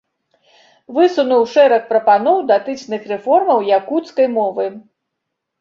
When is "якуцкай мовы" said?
3.79-4.65